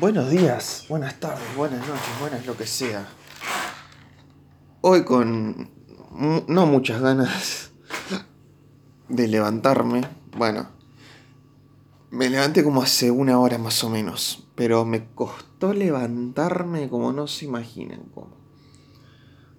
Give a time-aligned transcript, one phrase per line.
[0.00, 3.06] Buenos días, buenas tardes, buenas noches, buenas lo que sea.
[4.80, 5.70] Hoy con
[6.48, 7.70] no muchas ganas
[9.08, 10.00] de levantarme.
[10.36, 10.68] Bueno,
[12.10, 17.28] me levanté como hace una hora más o menos, pero me costó levantarme como no
[17.28, 18.36] se imaginan cómo.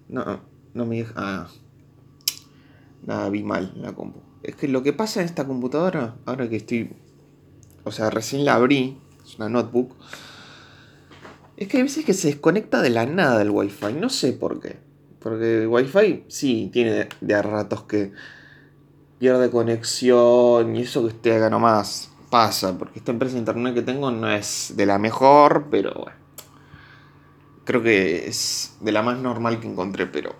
[0.08, 0.42] No,
[0.74, 1.14] no me deja...
[1.16, 1.48] Ah,
[3.06, 4.20] nada, vi mal la compu.
[4.42, 6.94] Es que lo que pasa en esta computadora, ahora que estoy...
[7.84, 9.94] O sea, recién la abrí, es una notebook
[11.56, 14.60] es que hay veces que se desconecta de la nada el wifi, no sé por
[14.60, 14.78] qué.
[15.20, 18.12] Porque el wifi sí tiene de, a ratos que
[19.18, 22.76] pierde conexión y eso que esté acá nomás pasa.
[22.78, 26.26] Porque esta empresa de internet que tengo no es de la mejor, pero bueno.
[27.64, 30.34] Creo que es de la más normal que encontré, pero...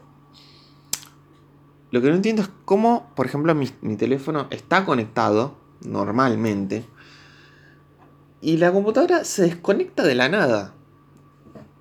[1.91, 6.84] Lo que no entiendo es cómo, por ejemplo, mi, mi teléfono está conectado normalmente
[8.46, 10.77] y la computadora se desconecta de la nada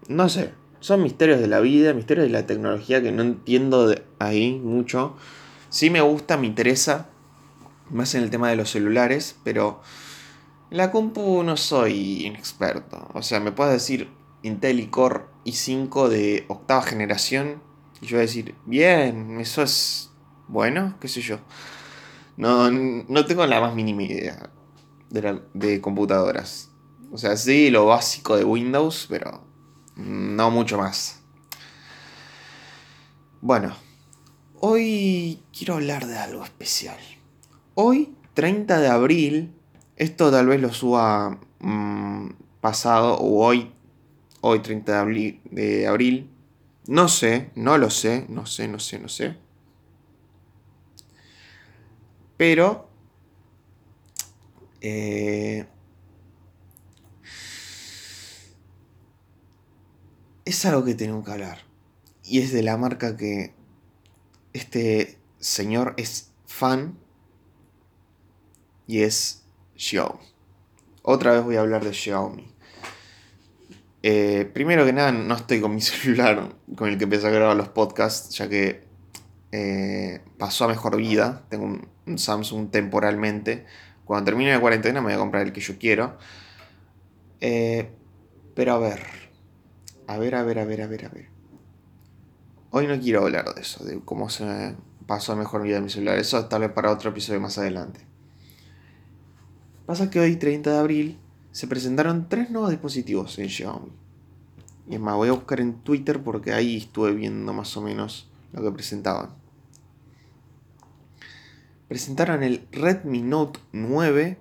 [0.07, 4.03] no sé, son misterios de la vida, misterios de la tecnología que no entiendo de
[4.19, 5.15] ahí mucho.
[5.69, 7.09] Sí me gusta, me interesa,
[7.89, 9.81] más en el tema de los celulares, pero
[10.69, 13.07] la compu no soy inexperto.
[13.13, 14.09] O sea, me puedes decir
[14.43, 17.61] Intel Core i5 de octava generación
[18.01, 20.11] y yo voy a decir, bien, eso es
[20.47, 21.39] bueno, qué sé yo.
[22.37, 24.51] No, no tengo la más mínima idea
[25.09, 26.69] de, de computadoras.
[27.11, 29.45] O sea, sí, lo básico de Windows, pero
[29.95, 31.21] no mucho más.
[33.41, 33.75] Bueno,
[34.59, 36.97] hoy quiero hablar de algo especial.
[37.75, 39.53] Hoy, 30 de abril,
[39.95, 43.71] esto tal vez lo suba mm, pasado o hoy,
[44.41, 46.31] hoy 30 de abril, de abril,
[46.87, 49.37] no sé, no lo sé, no sé, no sé, no sé.
[52.37, 52.84] Pero
[54.87, 55.65] eh,
[60.45, 61.59] es algo que tenemos que hablar.
[62.23, 63.53] Y es de la marca que
[64.53, 66.97] este señor es fan.
[68.87, 69.43] Y es
[69.75, 70.23] Xiaomi.
[71.01, 72.55] Otra vez voy a hablar de Xiaomi.
[74.03, 77.57] Eh, primero que nada, no estoy con mi celular con el que empecé a grabar
[77.57, 78.83] los podcasts, ya que
[79.51, 81.43] eh, pasó a mejor vida.
[81.49, 81.65] Tengo
[82.05, 83.65] un, Samsung temporalmente.
[84.05, 86.17] Cuando termine la cuarentena me voy a comprar el que yo quiero.
[87.41, 87.89] Eh,
[88.53, 89.01] pero a ver,
[90.07, 91.29] a ver, a ver, a ver, a ver, a ver.
[92.69, 94.75] Hoy no quiero hablar de eso, de cómo se
[95.07, 96.17] pasó a mejor vida de mi celular.
[96.17, 98.01] Eso tal vez para otro episodio más adelante.
[99.85, 101.19] Pasa que hoy, 30 de abril,
[101.51, 103.91] se presentaron tres nuevos dispositivos en Xiaomi.
[104.87, 108.29] Y es más, voy a buscar en Twitter porque ahí estuve viendo más o menos
[108.51, 109.29] lo que presentaban.
[111.87, 114.37] Presentaron el Redmi Note 9,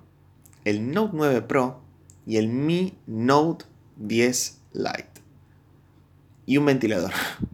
[0.64, 1.82] el Note 9 Pro
[2.26, 3.66] y el Mi Note
[3.96, 5.14] 10 Lite
[6.46, 7.12] y un ventilador.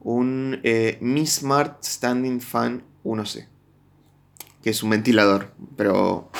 [0.00, 3.46] Un eh, Mi Smart Standing Fan 1C.
[4.62, 5.52] Que es un ventilador.
[5.76, 6.30] Pero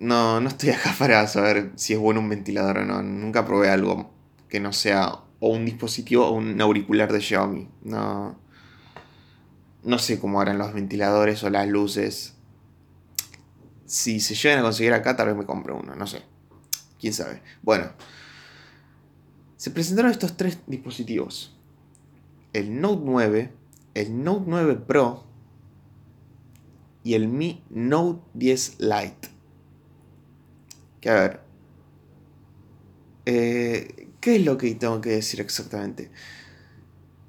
[0.00, 3.02] no, no estoy acá para saber si es bueno un ventilador o no.
[3.02, 4.10] Nunca probé algo
[4.48, 7.68] que no sea o un dispositivo o un auricular de Xiaomi.
[7.84, 8.38] No,
[9.84, 12.34] no sé cómo harán los ventiladores o las luces.
[13.86, 15.94] Si se llegan a conseguir acá, tal vez me compre uno.
[15.94, 16.22] No sé.
[16.98, 17.42] Quién sabe.
[17.62, 17.90] Bueno
[19.64, 21.56] se presentaron estos tres dispositivos.
[22.52, 23.52] El Note 9,
[23.94, 25.24] el Note 9 Pro
[27.02, 29.28] y el Mi Note 10 Lite.
[31.00, 31.40] Que a ver.
[33.24, 36.10] Eh, ¿Qué es lo que tengo que decir exactamente?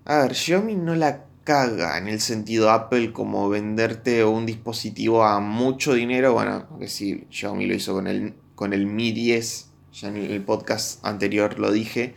[0.04, 5.40] A ver, Xiaomi no la caga en el sentido Apple como venderte un dispositivo a
[5.40, 6.34] mucho dinero.
[6.34, 10.44] Bueno, que sí, Xiaomi lo hizo con el, con el Mi 10 ya en el
[10.44, 12.16] podcast anterior lo dije,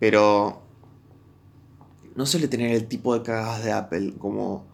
[0.00, 0.62] pero
[2.16, 4.66] no suele tener el tipo de cagadas de Apple, como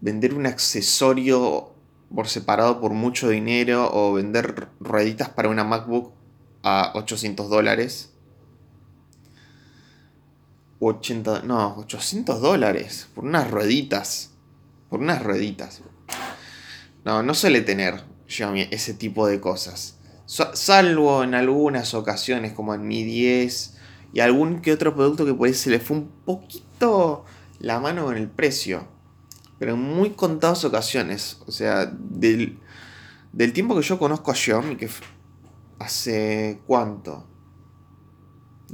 [0.00, 1.74] vender un accesorio
[2.14, 6.12] por separado por mucho dinero o vender rueditas para una MacBook
[6.62, 8.13] a 800 dólares.
[10.86, 14.30] 80, no, 800 dólares por unas rueditas.
[14.88, 15.82] Por unas rueditas.
[17.04, 19.98] No, no suele tener Xiaomi ese tipo de cosas.
[20.26, 23.76] Salvo en algunas ocasiones, como en Mi 10
[24.12, 27.24] y algún que otro producto que por ahí se le fue un poquito
[27.58, 28.86] la mano con el precio.
[29.58, 31.38] Pero en muy contadas ocasiones.
[31.46, 32.58] O sea, del,
[33.32, 34.88] del tiempo que yo conozco a Xiaomi, que
[35.78, 37.26] hace cuánto?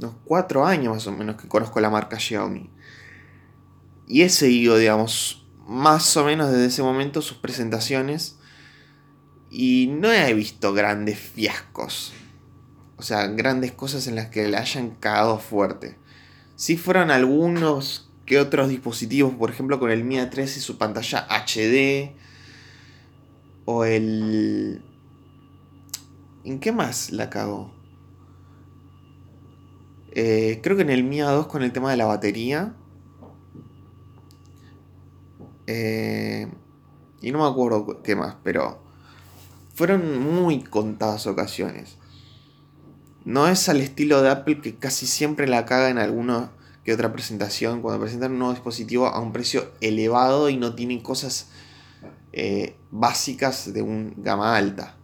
[0.01, 2.71] Unos cuatro años más o menos que conozco la marca Xiaomi.
[4.07, 8.37] Y he seguido, digamos, más o menos desde ese momento sus presentaciones
[9.51, 12.13] Y no he visto grandes fiascos.
[12.97, 15.97] O sea, grandes cosas en las que le hayan cagado fuerte.
[16.55, 21.27] Si fueron algunos que otros dispositivos, por ejemplo con el Mi A3 y su pantalla
[21.29, 22.15] HD.
[23.65, 24.81] O el...
[26.43, 27.80] ¿En qué más la cagó?
[30.11, 32.73] Eh, creo que en el Mi A2 con el tema de la batería.
[35.67, 36.47] Eh,
[37.21, 38.81] y no me acuerdo qué más, pero
[39.73, 41.97] fueron muy contadas ocasiones.
[43.23, 46.51] No es al estilo de Apple que casi siempre la caga en alguna
[46.83, 51.01] que otra presentación cuando presentan un nuevo dispositivo a un precio elevado y no tienen
[51.01, 51.49] cosas
[52.33, 54.95] eh, básicas de un gama alta.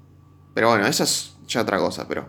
[0.55, 2.27] Pero bueno, eso es ya otra cosa, pero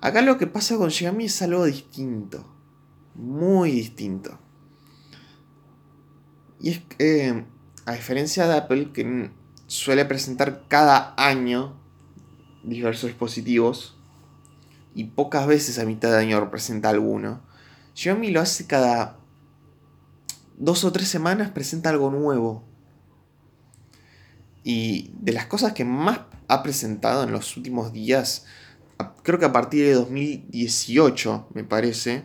[0.00, 2.44] acá lo que pasa con Xiaomi es algo distinto,
[3.14, 4.38] muy distinto.
[6.60, 7.44] Y es que,
[7.86, 9.30] a diferencia de Apple, que
[9.66, 11.80] suele presentar cada año
[12.62, 13.96] diversos dispositivos,
[14.94, 17.42] y pocas veces a mitad de año presenta alguno,
[17.94, 19.18] Xiaomi lo hace cada
[20.58, 22.64] dos o tres semanas, presenta algo nuevo.
[24.62, 28.44] Y de las cosas que más ha presentado en los últimos días,
[29.22, 32.24] creo que a partir de 2018, me parece,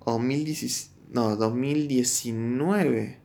[0.00, 3.20] o 2017, no, 2019.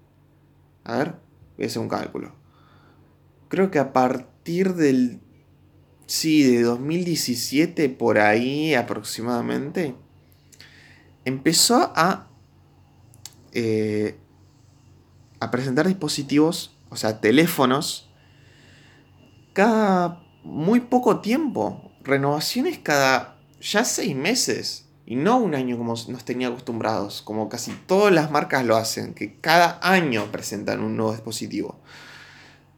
[0.83, 1.15] A ver,
[1.57, 2.33] voy a hacer un cálculo.
[3.49, 5.19] Creo que a partir del...
[6.05, 9.95] Sí, de 2017 por ahí aproximadamente.
[11.25, 12.29] Empezó a...
[13.53, 14.17] Eh,
[15.39, 18.09] a presentar dispositivos, o sea, teléfonos,
[19.51, 21.91] cada muy poco tiempo.
[22.03, 24.85] Renovaciones cada ya seis meses.
[25.05, 29.13] Y no un año como nos tenía acostumbrados, como casi todas las marcas lo hacen,
[29.13, 31.81] que cada año presentan un nuevo dispositivo.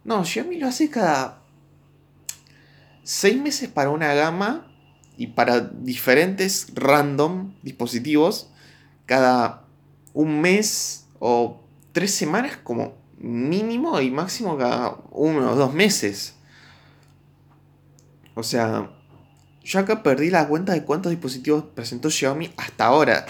[0.03, 1.41] No, Xiaomi lo hace cada
[3.03, 4.67] seis meses para una gama
[5.17, 8.49] y para diferentes random dispositivos,
[9.05, 9.63] cada
[10.13, 11.61] un mes o
[11.91, 16.35] tres semanas como mínimo y máximo cada uno o dos meses.
[18.33, 18.91] O sea,
[19.65, 23.25] yo acá perdí la cuenta de cuántos dispositivos presentó Xiaomi hasta ahora,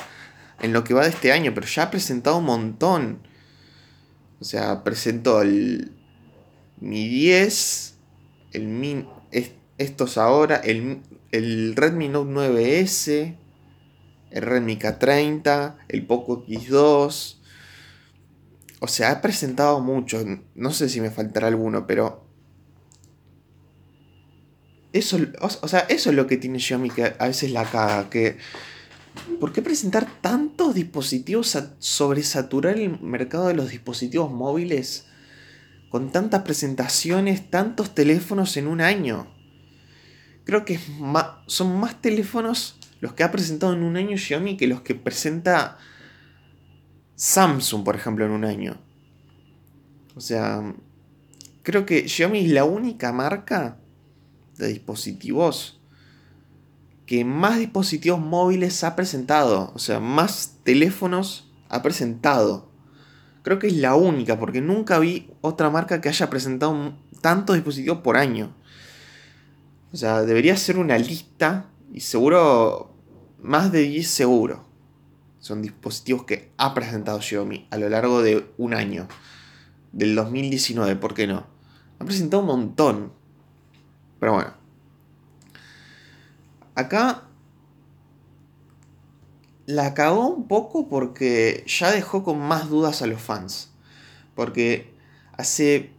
[0.59, 3.19] en lo que va de este año, pero ya ha presentado un montón.
[4.41, 5.93] O sea, presentó el
[6.81, 7.95] Mi 10,
[8.51, 9.07] el Mi,
[9.77, 11.01] estos ahora, el,
[11.31, 13.37] el Redmi Note 9S,
[14.31, 17.37] el Redmi K30, el Poco X2.
[18.81, 20.21] O sea, ha presentado mucho.
[20.53, 22.24] No sé si me faltará alguno, pero
[24.95, 28.09] eso, o, sea, eso es lo que tiene Xiaomi que a veces la caga.
[28.09, 28.37] Que,
[29.41, 35.07] ¿Por qué presentar tantos dispositivos, sobresaturar el mercado de los dispositivos móviles
[35.89, 39.27] con tantas presentaciones, tantos teléfonos en un año?
[40.45, 40.79] Creo que
[41.47, 45.77] son más teléfonos los que ha presentado en un año Xiaomi que los que presenta
[47.15, 48.77] Samsung, por ejemplo, en un año.
[50.15, 50.73] O sea,
[51.63, 53.79] creo que Xiaomi es la única marca
[54.57, 55.79] de dispositivos
[57.05, 62.71] que más dispositivos móviles ha presentado, o sea, más teléfonos ha presentado.
[63.43, 67.99] Creo que es la única, porque nunca vi otra marca que haya presentado tantos dispositivos
[67.99, 68.55] por año.
[69.93, 72.95] O sea, debería ser una lista y seguro
[73.41, 74.65] más de 10 seguro.
[75.39, 79.07] Son dispositivos que ha presentado Xiaomi a lo largo de un año.
[79.91, 81.45] Del 2019, ¿por qué no?
[81.99, 83.13] Ha presentado un montón.
[84.19, 84.53] Pero bueno.
[86.75, 87.23] Acá
[89.65, 93.71] la cagó un poco porque ya dejó con más dudas a los fans.
[94.35, 94.93] Porque
[95.37, 95.91] hace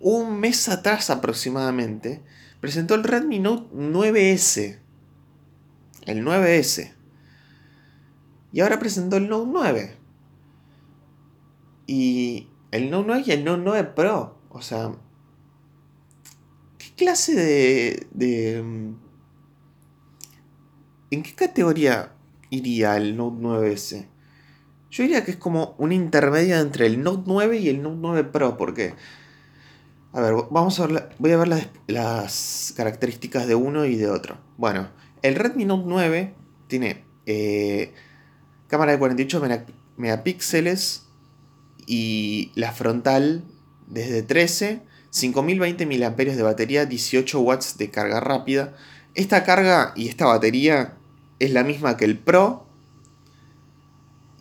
[0.00, 2.22] un mes atrás aproximadamente
[2.60, 4.78] presentó el Redmi Note 9S.
[6.06, 6.92] El 9S.
[8.52, 9.96] Y ahora presentó el Note 9.
[11.86, 14.38] Y el Note 9 y el Note 9 Pro.
[14.50, 14.92] O sea,
[17.00, 18.94] clase de, mm,
[21.10, 22.12] ¿En qué categoría
[22.50, 24.06] iría el Note 9S?
[24.90, 28.24] Yo diría que es como una intermedia entre el Note 9 y el Note 9
[28.24, 28.94] Pro, porque...
[30.12, 31.48] A ver, vamos a ver, voy a ver
[31.86, 34.38] las, características de uno y de otro.
[34.58, 34.90] Bueno,
[35.22, 36.34] el Redmi Note 9
[36.66, 37.94] tiene eh,
[38.66, 39.42] cámara de 48
[39.96, 41.06] megapíxeles
[41.86, 43.44] y la frontal
[43.86, 48.76] desde 13 5020 mAh de batería, 18 watts de carga rápida.
[49.14, 50.94] Esta carga y esta batería
[51.38, 52.66] es la misma que el Pro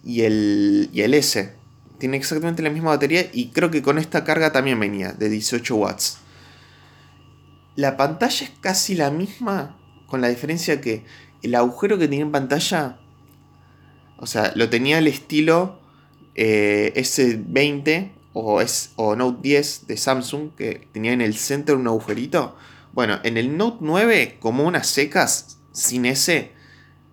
[0.03, 1.53] y el, y el S.
[1.97, 5.75] Tiene exactamente la misma batería y creo que con esta carga también venía de 18
[5.75, 6.19] watts.
[7.75, 11.03] la pantalla es casi la misma, con la diferencia que
[11.41, 12.99] el agujero que tenía en pantalla,
[14.17, 15.79] o sea, lo tenía el estilo
[16.35, 21.87] eh, S20 o, es, o Note 10 de Samsung, que tenía en el centro un
[21.87, 22.55] agujerito.
[22.93, 26.51] Bueno, en el Note 9, como unas secas, sin S,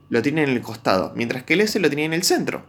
[0.09, 2.67] lo tiene en el costado, mientras que el S lo tenía en el centro.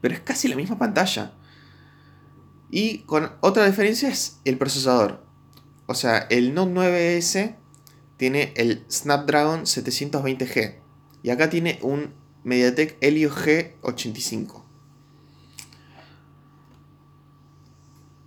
[0.00, 1.32] Pero es casi la misma pantalla.
[2.70, 5.24] Y con otra diferencia es el procesador.
[5.86, 7.56] O sea, el Note 9S
[8.16, 10.76] tiene el Snapdragon 720G.
[11.22, 14.65] Y acá tiene un MediaTek Helio G85.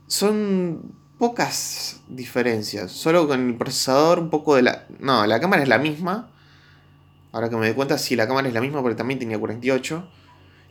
[0.09, 2.91] Son pocas diferencias.
[2.91, 4.87] Solo con el procesador, un poco de la.
[4.97, 6.31] No, la cámara es la misma.
[7.31, 10.09] Ahora que me doy cuenta, sí, la cámara es la misma porque también tenía 48.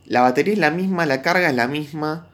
[0.06, 2.28] La batería es la misma, la carga es la misma.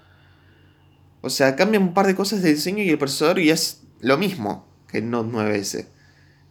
[1.20, 4.16] O sea, cambian un par de cosas de diseño y el procesador y es lo
[4.16, 5.88] mismo que el Note 9S.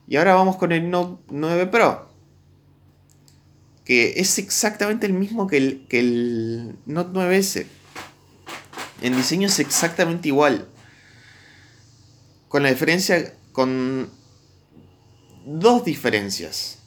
[0.07, 2.09] Y ahora vamos con el Note 9 Pro.
[3.85, 7.65] Que es exactamente el mismo que el, que el Note 9S.
[9.03, 10.65] En diseño es exactamente igual.
[12.47, 13.33] Con la diferencia.
[13.51, 14.09] Con
[15.45, 16.77] dos diferencias.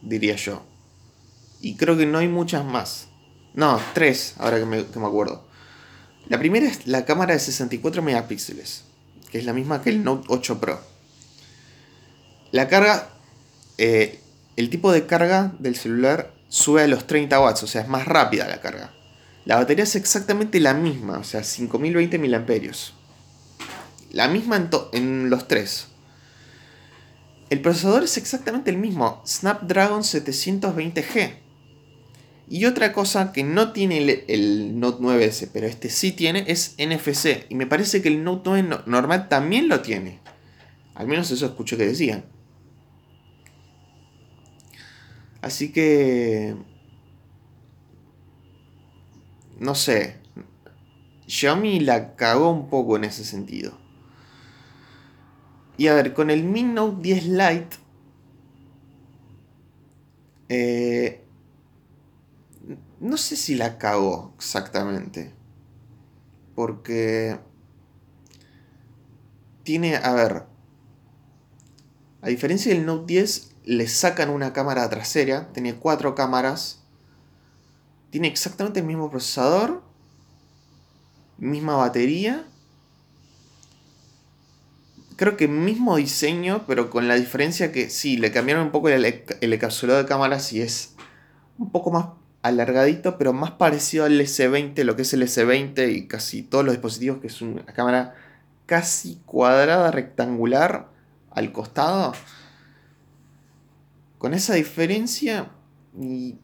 [0.00, 0.64] Diría yo.
[1.60, 3.08] Y creo que no hay muchas más.
[3.52, 5.44] No, tres, ahora que me, que me acuerdo.
[6.28, 8.84] La primera es la cámara de 64 megapíxeles,
[9.30, 10.80] que es la misma que el Note 8 Pro.
[12.52, 13.10] La carga,
[13.76, 14.20] eh,
[14.56, 18.06] el tipo de carga del celular sube a los 30 watts, o sea, es más
[18.06, 18.94] rápida la carga.
[19.44, 22.72] La batería es exactamente la misma, o sea, 5020 mAh.
[24.12, 25.88] La misma en, los tres.
[27.50, 31.34] El procesador es exactamente el mismo, Snapdragon 720G.
[32.48, 37.46] Y otra cosa que no tiene el, Note 9S, pero este sí tiene, es NFC.
[37.48, 40.20] Y me parece que el Note 9 normal también lo tiene.
[40.94, 42.24] Al menos eso escuché que decían.
[45.40, 46.54] Así que...
[49.62, 50.16] No sé.
[51.28, 53.78] Xiaomi la cagó un poco en ese sentido.
[55.76, 57.76] Y a ver, con el Mi Note 10 Lite...
[60.48, 61.24] Eh,
[62.98, 65.32] no sé si la cagó exactamente.
[66.56, 67.38] Porque
[69.62, 70.42] tiene, a ver,
[72.20, 76.81] a diferencia del Note 10, le sacan una cámara trasera, tiene cuatro cámaras,
[78.12, 79.82] tiene exactamente el mismo procesador,
[81.38, 82.44] misma batería,
[85.16, 89.02] creo que mismo diseño, pero con la diferencia que sí, le cambiaron un poco el,
[89.04, 90.94] el encapsulado de cámaras y es
[91.56, 92.06] un poco más
[92.42, 96.74] alargadito, pero más parecido al S20, lo que es el S20 y casi todos los
[96.74, 98.14] dispositivos, que es una cámara
[98.66, 100.90] casi cuadrada, rectangular,
[101.30, 102.12] al costado.
[104.18, 105.48] Con esa diferencia,
[105.98, 106.36] y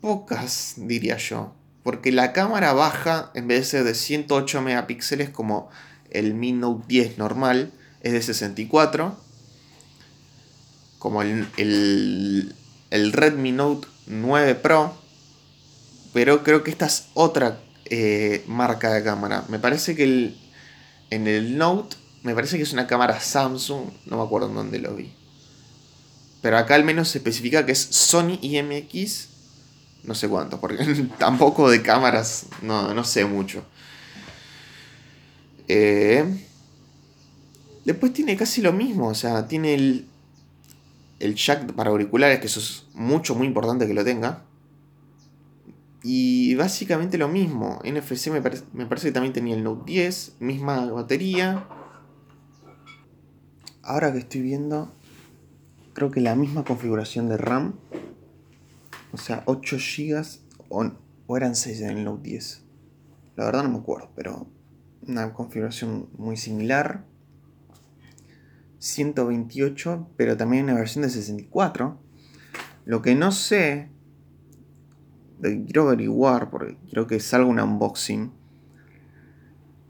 [0.00, 1.54] pocas diría yo.
[1.82, 5.70] Porque la cámara baja, en vez de ser de 108 megapíxeles como
[6.10, 9.16] el Mi Note 10 normal, es de 64.
[10.98, 12.54] Como el, el,
[12.90, 14.94] el Redmi Note 9 Pro,
[16.12, 19.44] pero creo que esta es otra eh, marca de cámara.
[19.48, 20.36] Me parece que el,
[21.10, 24.78] en el Note, me parece que es una cámara Samsung, no me acuerdo en dónde
[24.78, 25.14] lo vi.
[26.42, 29.28] Pero acá al menos se especifica que es Sony IMX,
[30.04, 30.84] no sé cuánto, porque
[31.18, 33.64] tampoco de cámaras, no, no sé mucho.
[35.68, 36.24] Eh,
[37.84, 40.06] después tiene casi lo mismo, o sea, tiene el,
[41.20, 44.44] el jack para auriculares, que eso es mucho, muy importante que lo tenga.
[46.02, 47.80] Y básicamente lo mismo.
[47.84, 51.66] NFC me, parece que también tenía el Note 10, misma batería.
[53.82, 54.90] Ahora que estoy viendo,
[55.92, 57.74] creo que la misma configuración de RAM.
[59.12, 60.24] O sea, 8 GB
[60.68, 62.64] o, eran 6 en el Note 10.
[63.36, 64.46] La verdad no me acuerdo, pero
[65.06, 67.04] una configuración muy similar.
[68.78, 71.98] 128, pero también una versión de 64.
[72.86, 73.90] Lo que no sé
[75.40, 78.32] quiero averiguar, porque quiero que salga un unboxing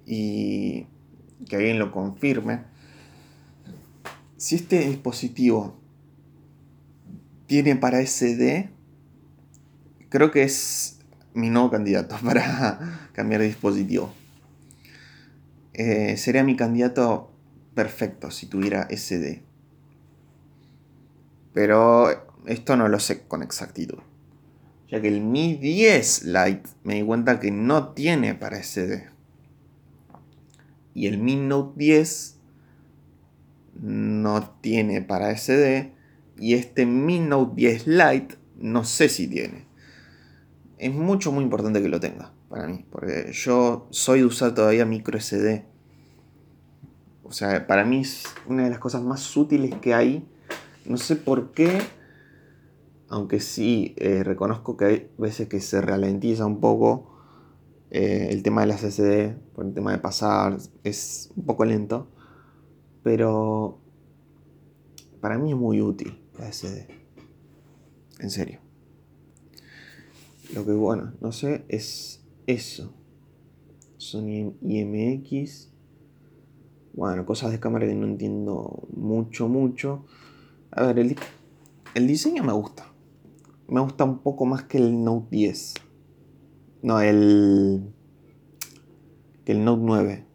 [0.06, 0.86] y
[1.48, 2.64] que alguien lo confirme.
[4.36, 5.78] Si este dispositivo
[7.46, 8.70] tiene para SD,
[10.11, 10.99] creo que es
[11.33, 14.12] mi nuevo candidato para cambiar de dispositivo.
[15.73, 17.33] Eh, sería mi candidato
[17.75, 19.43] perfecto si tuviera SD.
[21.55, 24.00] Pero esto no lo sé con exactitud
[24.90, 29.09] ya que el Mi 10 Lite me di cuenta que no tiene para SD.
[30.95, 32.38] Y el Mi Note 10
[33.83, 35.93] no tiene para SD
[36.38, 39.69] y este Mi Note 10 Lite no sé si tiene.
[40.80, 44.87] Es mucho, muy importante que lo tenga para mí, porque yo soy de usar todavía
[44.87, 45.66] micro SD.
[47.22, 50.26] O sea, para mí es una de las cosas más útiles que hay.
[50.87, 51.82] No sé por qué,
[53.10, 57.14] aunque sí eh, reconozco que hay veces que se ralentiza un poco
[57.90, 62.08] eh, el tema de las SD, por el tema de pasar, es un poco lento.
[63.02, 63.78] Pero
[65.20, 66.88] para mí es muy útil la SD.
[68.20, 68.69] En serio.
[70.54, 72.92] Lo que bueno, no sé, es eso.
[73.99, 75.71] Sony IMX.
[76.92, 80.04] Bueno, cosas de cámara que no entiendo mucho, mucho.
[80.73, 81.16] A ver, el,
[81.95, 82.87] el diseño me gusta.
[83.69, 85.75] Me gusta un poco más que el Note 10.
[86.83, 87.92] No, el.
[89.45, 90.26] que el Note 9.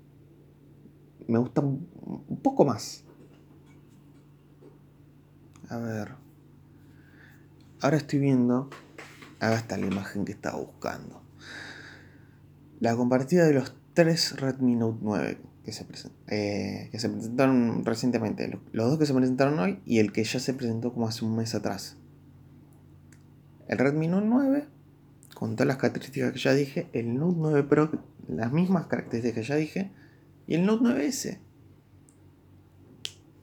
[1.28, 3.04] Me gusta un poco más.
[5.70, 6.12] A ver.
[7.82, 8.70] Ahora estoy viendo.
[9.40, 11.22] Acá está la imagen que estaba buscando.
[12.80, 15.86] La compartida de los tres Redmi Note 9 que se,
[16.28, 18.60] eh, que se presentaron recientemente.
[18.72, 21.36] Los dos que se presentaron hoy y el que ya se presentó como hace un
[21.36, 21.98] mes atrás.
[23.68, 24.66] El Redmi Note 9,
[25.34, 26.88] con todas las características que ya dije.
[26.94, 27.92] El Note 9 Pro,
[28.28, 29.92] las mismas características que ya dije.
[30.46, 31.40] Y el Note 9S.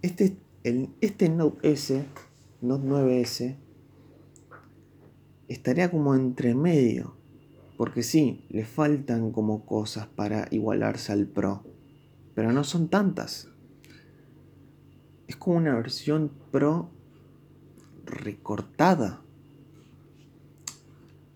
[0.02, 2.04] Este, el, este Note S,
[2.60, 3.56] Note 9S,
[5.52, 7.16] estaría como entre medio.
[7.76, 11.64] Porque sí, le faltan como cosas para igualarse al Pro.
[12.34, 13.48] Pero no son tantas.
[15.26, 16.90] Es como una versión Pro
[18.04, 19.22] recortada.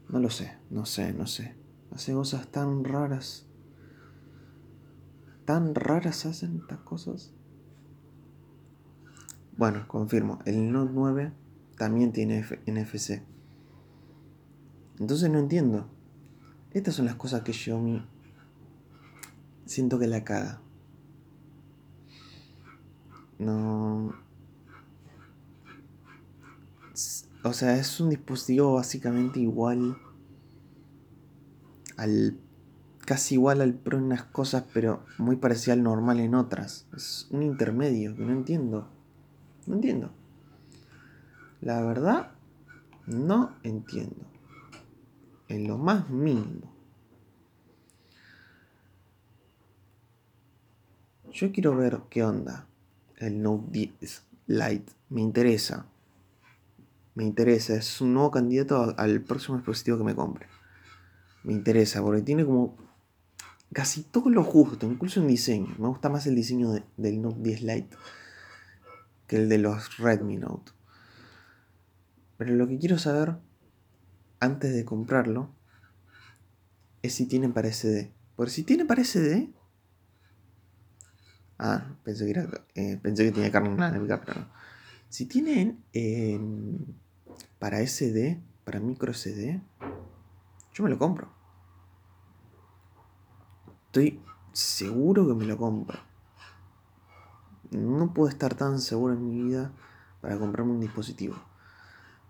[0.09, 1.55] No lo sé, no sé, no sé.
[1.91, 3.47] Hace cosas tan raras.
[5.45, 7.33] Tan raras hacen estas cosas.
[9.57, 10.39] Bueno, confirmo.
[10.45, 11.33] El Note 9
[11.79, 13.23] también tiene NFC.
[14.99, 15.89] Entonces no entiendo.
[16.73, 18.05] Estas son las cosas que Xiaomi
[19.67, 20.61] siento que la caga.
[23.39, 24.15] No.
[27.43, 29.99] O sea, es un dispositivo básicamente igual
[31.97, 32.39] al.
[33.05, 36.87] casi igual al Pro en unas cosas, pero muy parecido al normal en otras.
[36.97, 38.89] Es un intermedio que no entiendo.
[39.67, 40.11] No entiendo.
[41.61, 42.31] La verdad,
[43.07, 44.36] no entiendo.
[45.49, 46.73] En lo más mínimo.
[51.33, 52.67] Yo quiero ver qué onda
[53.19, 54.93] el Note 10 Lite.
[55.11, 55.87] Me interesa.
[57.15, 57.75] Me interesa.
[57.75, 60.47] Es un nuevo candidato al próximo dispositivo que me compre.
[61.45, 62.77] Me interesa porque tiene como
[63.73, 65.75] casi todo lo justo, incluso en diseño.
[65.79, 67.97] Me gusta más el diseño del Note 10 Lite
[69.27, 70.73] que el de los Redmi Note.
[72.37, 73.37] Pero lo que quiero saber
[74.41, 75.51] antes de comprarlo
[77.03, 78.13] es si tiene para SD.
[78.37, 79.53] Porque si tiene para SD,
[81.59, 84.47] Ah, pensé que, era, eh, pensé que tenía carne análoga, pero no.
[85.09, 85.83] Si tienen
[87.59, 89.63] para SD, para micro SD,
[90.75, 91.31] yo me lo compro.
[93.87, 94.21] Estoy
[94.53, 95.99] seguro que me lo compro.
[97.71, 99.73] No puedo estar tan seguro en mi vida
[100.21, 101.37] para comprarme un dispositivo.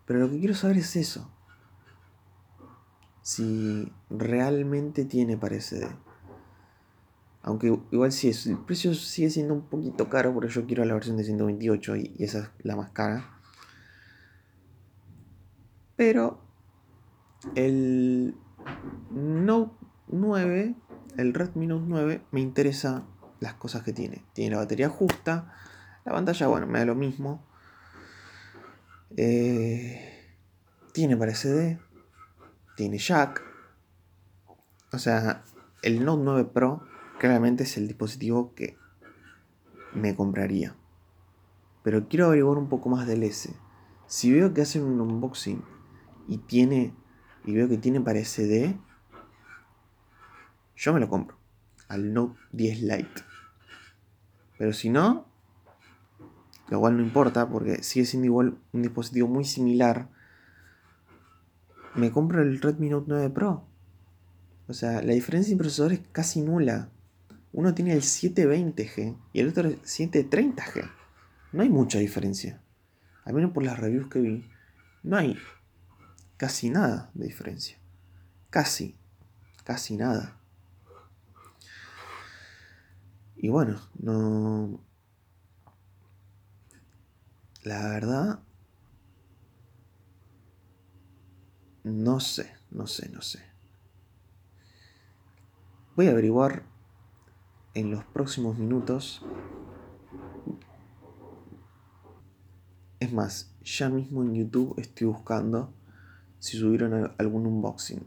[0.05, 1.29] Pero lo que quiero saber es eso.
[3.27, 5.85] Si realmente tiene para SD.
[7.43, 10.95] Aunque igual sí, es, el precio sigue siendo un poquito caro, porque yo quiero la
[10.95, 13.41] versión de 128 y, esa es la más cara.
[15.97, 16.41] Pero
[17.57, 18.37] el
[19.11, 19.75] Note
[20.07, 20.77] 9,
[21.17, 23.09] el Redmi Note 9, me interesa
[23.41, 24.23] las cosas que tiene.
[24.35, 25.53] Tiene la batería justa,
[26.05, 27.45] la pantalla, bueno, me da lo mismo.
[29.17, 30.17] Eh,
[30.93, 31.81] tiene para SD,
[32.77, 33.43] tiene jack.
[34.93, 35.43] O sea,
[35.83, 36.87] el Note 9 Pro
[37.19, 38.77] claramente es el dispositivo que
[39.93, 40.77] me compraría.
[41.83, 43.55] Pero quiero averiguar un poco más del S.
[44.07, 45.65] Si veo que hacen un unboxing
[46.29, 46.95] y tiene
[47.45, 48.77] y veo que tiene para SD,
[50.77, 51.37] yo me lo compro
[51.89, 53.23] al Note 10 Lite.
[54.59, 55.27] Pero si no,
[56.69, 60.09] lo cual no importa porque sigue siendo igual un dispositivo muy similar,
[61.97, 63.67] me compro el Redmi Note 9 Pro.
[64.69, 66.91] O sea, la diferencia de procesador es casi nula.
[67.53, 70.91] Uno tiene el 720G y el otro el 730G.
[71.53, 72.61] No hay mucha diferencia.
[73.25, 74.49] Al menos por las reviews que vi,
[75.03, 75.39] no hay
[76.37, 77.79] casi nada de diferencia.
[78.51, 78.97] Casi,
[79.65, 80.39] casi nada.
[83.37, 84.81] Y bueno, no.
[87.63, 88.41] La verdad,
[91.87, 93.41] no sé, no sé, no sé.
[95.95, 96.65] Voy a averiguar
[97.75, 99.25] en los próximos minutos.
[102.99, 105.73] Es más, ya mismo en YouTube estoy buscando
[106.41, 108.05] si subieron algún unboxing.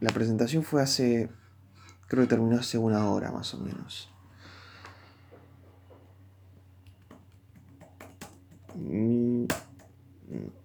[0.00, 1.30] La presentación fue hace,
[2.08, 4.12] creo que terminó hace una hora más o menos.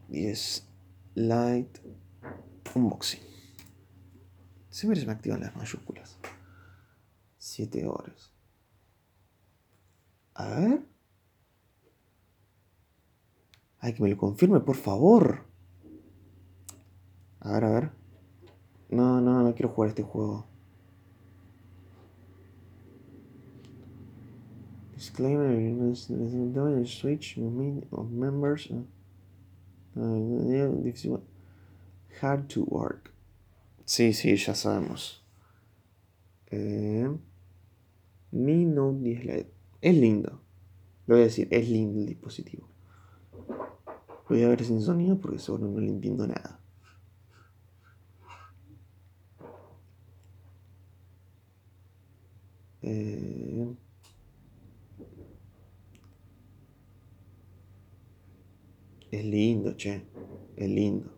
[0.09, 0.67] Y es
[1.13, 1.77] Light
[2.75, 3.21] Unboxing.
[4.69, 6.17] Siempre se me activan las mayúsculas.
[7.37, 8.33] 7 horas.
[10.33, 10.85] A ver.
[13.79, 15.45] Ay, que me lo confirme, por favor.
[17.39, 17.91] A ver, a ver.
[18.89, 20.45] No, no, no quiero jugar este juego.
[24.95, 25.95] Disclaimer,
[26.87, 27.37] switch
[27.91, 28.69] of members.
[29.95, 30.83] Uh,
[32.21, 33.11] hard to work.
[33.85, 35.23] Sí, sí, ya sabemos.
[36.47, 37.09] Eh,
[38.31, 39.51] mi Note 10 Lite.
[39.81, 40.41] Es lindo.
[41.07, 42.67] Lo voy a decir, es lindo el dispositivo.
[44.27, 46.59] Voy a ver sin sonido porque seguro no le entiendo nada.
[52.81, 53.67] Eh,
[59.11, 60.03] es lindo, che.
[60.55, 61.14] Es lindo.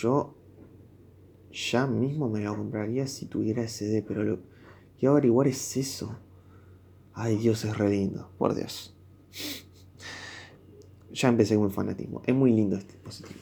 [0.00, 0.34] Yo
[1.52, 4.38] ya mismo me lo compraría si tuviera SD, pero lo
[4.98, 6.18] que averiguar es eso.
[7.12, 8.96] Ay, Dios, es re lindo, por Dios.
[11.12, 12.22] Ya empecé con el fanatismo.
[12.24, 13.40] Es muy lindo este dispositivo.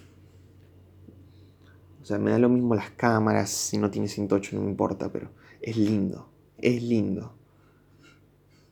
[2.03, 5.12] O sea, me da lo mismo las cámaras, si no tiene 108 no me importa,
[5.12, 6.29] pero es lindo.
[6.57, 7.35] Es lindo.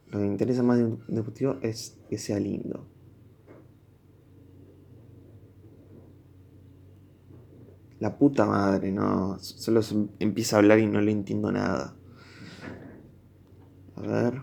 [0.07, 2.89] Lo que me interesa más de un dispositivo es que sea lindo.
[7.99, 9.39] La puta madre, no.
[9.39, 9.81] Solo
[10.19, 11.99] empieza a hablar y no le entiendo nada.
[13.97, 14.43] A ver.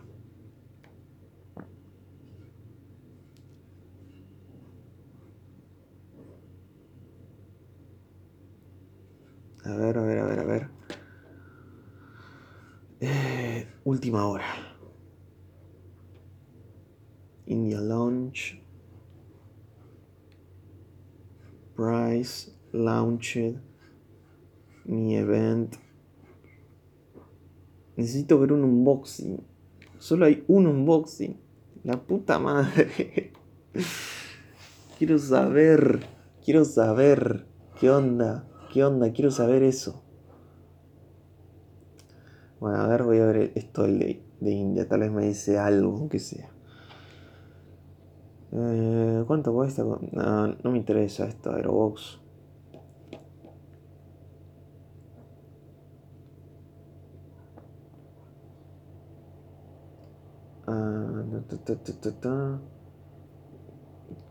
[9.65, 10.69] A ver, a ver, a ver, a ver.
[12.99, 14.72] Eh, última hora.
[23.03, 23.57] Launched,
[24.85, 25.75] mi event.
[27.95, 29.39] Necesito ver un unboxing.
[29.97, 31.39] Solo hay un unboxing.
[31.83, 33.33] La puta madre.
[34.97, 35.99] quiero saber.
[36.43, 37.45] Quiero saber.
[37.79, 38.47] ¿Qué onda?
[38.71, 39.11] ¿Qué onda?
[39.11, 40.03] Quiero saber eso.
[42.59, 44.87] Bueno, a ver, voy a ver esto de, de India.
[44.87, 46.49] Tal vez me dice algo, aunque sea.
[48.53, 49.83] Eh, ¿Cuánto cuesta?
[49.83, 52.22] No, no me interesa esto, Aerobox.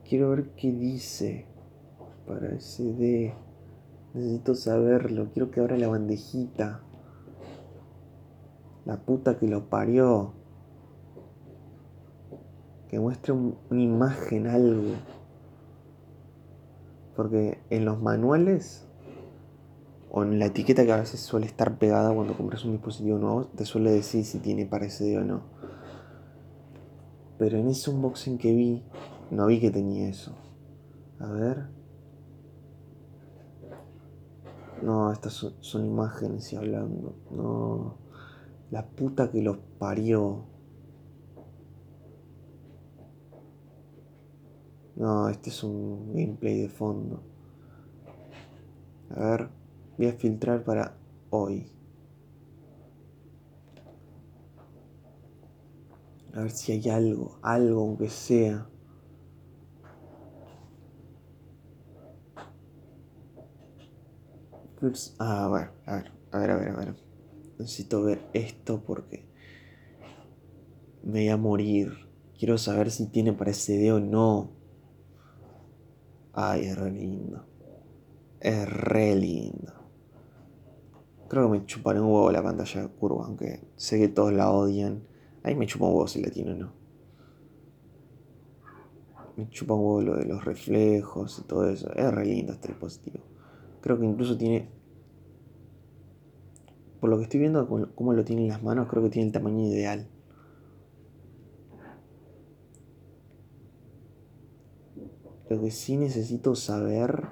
[0.09, 1.47] Quiero ver qué dice
[2.27, 3.35] para SD.
[4.15, 5.31] Necesito saberlo.
[5.33, 6.83] Quiero que abra la bandejita.
[8.85, 10.35] La puta que lo parió.
[12.89, 14.97] Que muestre una imagen, algo.
[17.17, 18.87] Porque en los manuales
[20.11, 23.47] o en la etiqueta que a veces suele estar pegada cuando compras un dispositivo nuevo,
[23.47, 25.62] te suele decir si tiene para SD o no.
[27.39, 28.83] Pero en ese unboxing que vi,
[29.31, 30.35] no vi que tenía eso.
[31.19, 31.69] A ver.
[34.83, 37.15] No, estas son, imágenes y hablando.
[37.31, 37.97] No.
[38.71, 40.45] La puta que los parió.
[44.97, 47.23] No, este es un gameplay de fondo.
[49.11, 49.49] A ver,
[49.99, 50.97] voy a filtrar para
[51.31, 51.71] hoy.
[56.35, 58.67] A ver si hay algo, algo aunque sea.
[65.19, 66.95] Ah, bueno, a ver, a ver, a ver, a ver.
[67.59, 69.29] Necesito ver esto porque
[71.05, 71.93] me voy a morir.
[72.37, 74.51] Quiero saber si tiene para ese o no.
[76.33, 77.47] Ay, es re lindo.
[78.41, 79.73] Es re lindo.
[81.29, 85.12] Creo que me chuparé un huevo la pantalla curva, aunque sé que todos la odian.
[85.43, 86.73] Ahí me chupa un huevo si la tiene o no.
[89.37, 91.93] Me chupa un huevo lo de los reflejos y todo eso.
[91.95, 93.25] Es re lindo este dispositivo.
[93.81, 94.69] Creo que incluso tiene.
[97.01, 99.33] Por lo que estoy viendo, cómo lo tiene en las manos, creo que tiene el
[99.33, 100.09] tamaño ideal.
[105.49, 107.29] Lo que sí necesito saber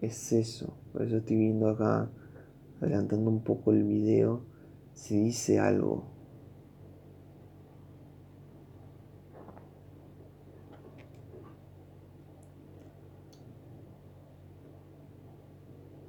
[0.00, 0.76] es eso.
[0.92, 2.10] Por eso estoy viendo acá,
[2.80, 4.44] adelantando un poco el video,
[5.00, 6.04] si dice algo.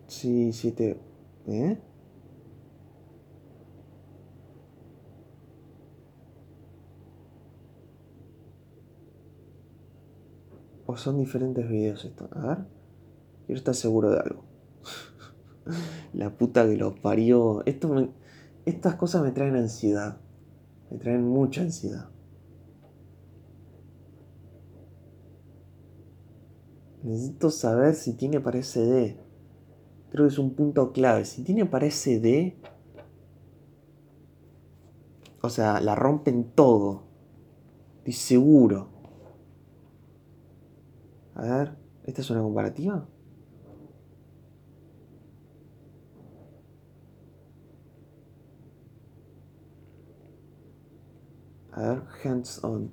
[0.07, 0.99] Sí, sí te...
[1.47, 1.77] ¿Eh?
[10.85, 12.29] O son diferentes videos esto.
[12.33, 12.57] A ver.
[13.45, 14.43] Quiero estar seguro de algo.
[16.13, 17.63] La puta que lo parió.
[17.65, 18.11] Esto
[18.65, 20.17] Estas cosas me traen ansiedad.
[20.89, 22.09] Me traen mucha ansiedad.
[27.03, 29.17] Necesito saber si tiene para SD.
[30.11, 31.25] Creo que es un punto clave.
[31.25, 32.57] Si tiene para SD.
[35.41, 37.03] O sea, la rompen todo.
[37.99, 38.89] Estoy seguro.
[41.33, 43.07] A ver, ¿esta es una comparativa?
[51.71, 52.91] A ver, hands on.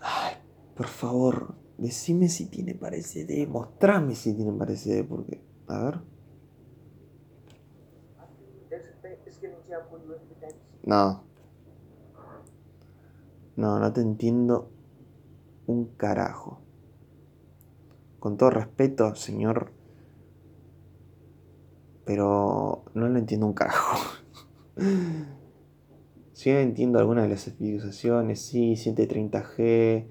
[0.00, 0.34] Ay,
[0.74, 3.46] por favor, decime si tiene para SD.
[3.46, 5.42] Mostrame si tiene para SD, porque.
[5.66, 6.00] A ver.
[10.84, 11.22] No.
[13.56, 14.70] No, no te entiendo
[15.66, 16.60] un carajo.
[18.20, 19.72] Con todo respeto, señor.
[22.06, 23.98] Pero no lo entiendo un carajo.
[26.38, 30.04] Sí entiendo algunas de las especificaciones, sí, 730G,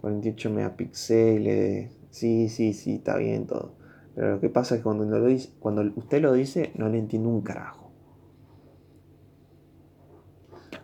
[0.00, 3.76] 48 megapíxeles, sí, sí, sí, está bien todo.
[4.16, 6.98] Pero lo que pasa es que cuando, lo dice, cuando usted lo dice, no le
[6.98, 7.92] entiendo un carajo.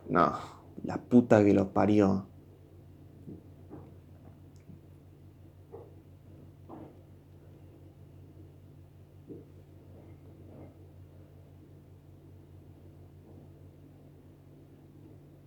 [0.08, 0.38] No,
[0.84, 2.29] la puta que lo parió.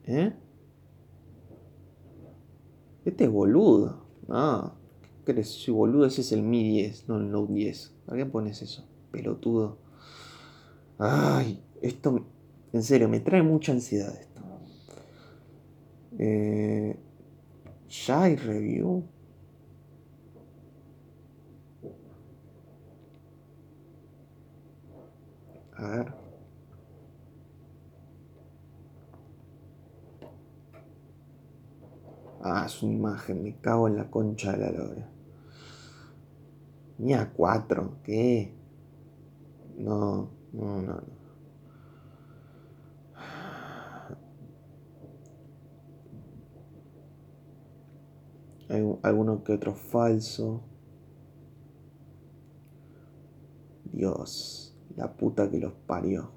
[0.06, 0.34] ¿Eh?
[3.06, 4.06] Este es boludo.
[4.30, 4.74] Ah,
[5.26, 5.50] ¿qué crees?
[5.50, 7.94] Si boludo, ese es el Mi 10, no el Note 10.
[8.06, 8.88] ¿Para qué pones eso?
[9.12, 9.78] Pelotudo.
[10.98, 12.26] Ay, esto.
[12.72, 14.42] En serio, me trae mucha ansiedad esto.
[16.18, 16.98] Eh,
[17.90, 19.04] ya review.
[25.76, 26.23] A ver.
[32.56, 35.10] Ah, una imagen, me cago en la concha de la lora.
[37.00, 38.54] Ni a cuatro, ¿qué?
[39.76, 41.24] No, no, no, no.
[48.70, 50.62] Hay alguno que otro falso.
[53.86, 56.30] Dios, la puta que los parió.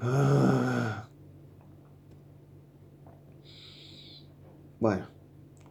[0.00, 1.08] Ah.
[4.84, 5.06] Bueno,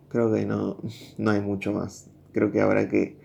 [0.10, 0.80] creo que no,
[1.20, 2.08] no hay mucho más.
[2.32, 3.20] Creo que habrá que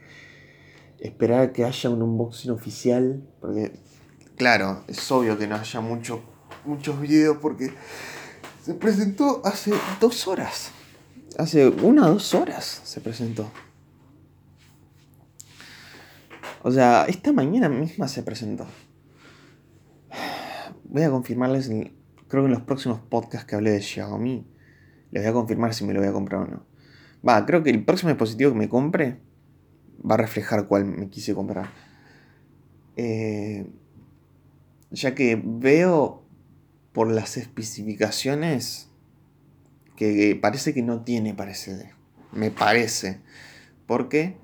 [0.98, 3.26] esperar a que haya un unboxing oficial.
[3.40, 3.72] Porque,
[4.36, 6.20] claro, es obvio que no haya mucho,
[6.66, 7.72] muchos videos porque
[8.62, 10.72] se presentó hace dos horas.
[11.38, 13.50] Hace una o dos horas se presentó.
[16.62, 18.66] O sea, esta mañana misma se presentó.
[20.84, 24.57] Voy a confirmarles, creo que en los próximos podcasts que hablé de Xiaomi
[25.10, 26.66] les voy a confirmar si me lo voy a comprar o no.
[27.26, 29.18] Va, creo que el próximo dispositivo que me compre
[30.08, 31.70] va a reflejar cuál me quise comprar.
[32.96, 33.66] Eh,
[34.90, 36.22] ya que veo
[36.92, 38.88] por las especificaciones
[39.96, 41.52] que parece que no tiene para.
[42.32, 43.20] Me parece.
[43.86, 44.36] Porque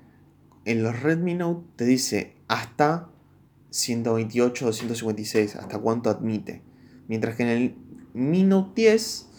[0.64, 3.10] en los Redmi Note te dice hasta
[3.70, 6.62] 128 o 256, hasta cuánto admite.
[7.08, 7.76] Mientras que en el
[8.14, 9.30] Mi Note 10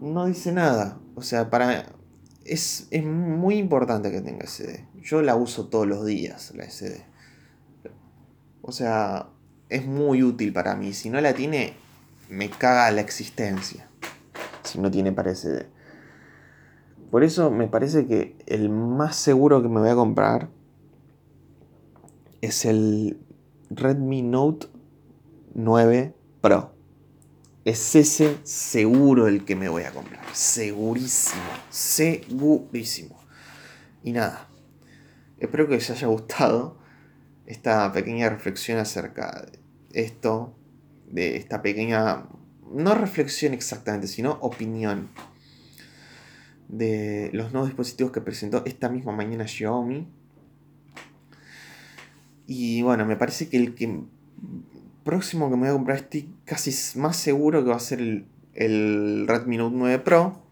[0.00, 0.98] no dice nada.
[1.14, 1.86] O sea, para
[2.44, 4.86] es, es, muy importante que tenga SD.
[5.02, 7.04] Yo la uso todos los días, la SD.
[8.62, 9.28] O sea,
[9.68, 10.92] es muy útil para mí.
[10.92, 11.74] Si no la tiene,
[12.28, 13.88] me caga la existencia.
[14.62, 15.66] Si no tiene para SD.
[17.10, 20.48] Por eso me parece que el más seguro que me voy a comprar
[22.40, 23.18] es el
[23.70, 24.66] Redmi Note
[25.54, 26.75] 9 Pro
[27.66, 30.24] es ese seguro el que me voy a comprar.
[30.32, 31.42] Segurísimo.
[31.68, 33.18] Segurísimo.
[34.04, 34.48] Y nada.
[35.40, 36.78] Espero que les haya gustado
[37.44, 39.58] esta pequeña reflexión acerca de
[40.00, 40.56] esto.
[41.08, 42.28] De esta pequeña
[42.70, 45.10] no reflexión exactamente, sino opinión
[46.68, 50.06] de los nuevos dispositivos que presentó esta misma mañana Xiaomi.
[52.46, 54.04] Y bueno, me parece que el que
[55.06, 58.26] próximo que me voy a comprar estoy casi más seguro que va a ser el,
[58.52, 60.42] el Redmi Note 9 Pro.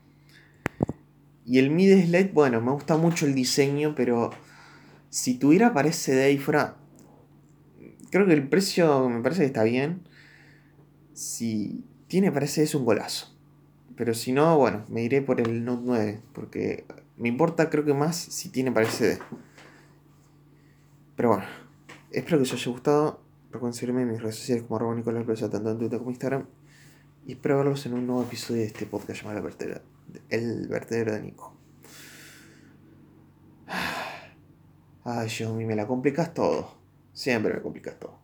[1.45, 4.31] Y el Mi Slate, bueno, me gusta mucho el diseño, pero
[5.11, 6.77] si tuviera para ese y fuera...
[8.11, 10.03] Creo que el precio me parece que está bien.
[11.13, 13.37] Si tiene para ese es un golazo.
[13.97, 16.21] Pero si no, bueno, me iré por el Note 9.
[16.33, 16.85] Porque
[17.17, 19.19] me importa creo que más si tiene para SD.
[21.17, 21.45] Pero bueno,
[22.13, 23.24] espero que os haya gustado.
[23.55, 26.49] Recuerden seguirme en mis redes sociales como arroba Nicolás tanto en Twitter como Instagram.
[27.25, 29.81] Y espero verlos en un nuevo episodio de este podcast llamado El Vertedero,
[30.29, 31.57] El Vertedero de Nico.
[35.05, 36.75] Ay, Xiaomi, me la complicas todo.
[37.13, 38.19] Siempre me complicas todo.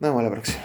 [0.00, 0.64] Nos vemos la próxima.